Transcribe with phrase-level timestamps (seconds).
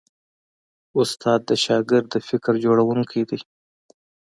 [0.99, 3.39] استاد د شاګرد د فکر جوړوونکی دی.